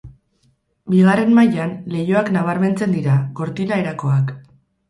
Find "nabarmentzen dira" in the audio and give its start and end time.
2.39-3.19